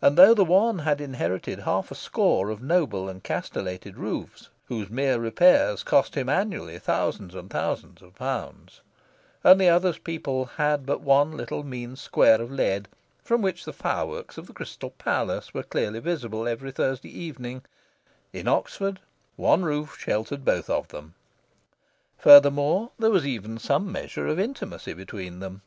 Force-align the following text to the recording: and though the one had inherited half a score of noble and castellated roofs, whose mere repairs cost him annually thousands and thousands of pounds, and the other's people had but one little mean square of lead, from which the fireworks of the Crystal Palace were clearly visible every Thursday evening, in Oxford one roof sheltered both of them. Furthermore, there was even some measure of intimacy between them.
and 0.00 0.16
though 0.16 0.32
the 0.32 0.44
one 0.44 0.78
had 0.78 1.00
inherited 1.00 1.58
half 1.58 1.90
a 1.90 1.94
score 1.96 2.50
of 2.50 2.62
noble 2.62 3.08
and 3.08 3.24
castellated 3.24 3.98
roofs, 3.98 4.48
whose 4.66 4.88
mere 4.88 5.18
repairs 5.18 5.82
cost 5.82 6.14
him 6.14 6.28
annually 6.28 6.78
thousands 6.78 7.34
and 7.34 7.50
thousands 7.50 8.00
of 8.00 8.14
pounds, 8.14 8.80
and 9.42 9.60
the 9.60 9.68
other's 9.68 9.98
people 9.98 10.44
had 10.44 10.86
but 10.86 11.00
one 11.00 11.32
little 11.36 11.64
mean 11.64 11.96
square 11.96 12.40
of 12.40 12.48
lead, 12.52 12.86
from 13.24 13.42
which 13.42 13.64
the 13.64 13.72
fireworks 13.72 14.38
of 14.38 14.46
the 14.46 14.52
Crystal 14.52 14.90
Palace 14.90 15.52
were 15.52 15.64
clearly 15.64 15.98
visible 15.98 16.46
every 16.46 16.70
Thursday 16.70 17.10
evening, 17.10 17.64
in 18.32 18.46
Oxford 18.46 19.00
one 19.34 19.64
roof 19.64 19.96
sheltered 19.98 20.44
both 20.44 20.70
of 20.70 20.86
them. 20.86 21.14
Furthermore, 22.16 22.92
there 23.00 23.10
was 23.10 23.26
even 23.26 23.58
some 23.58 23.90
measure 23.90 24.28
of 24.28 24.38
intimacy 24.38 24.92
between 24.92 25.40
them. 25.40 25.62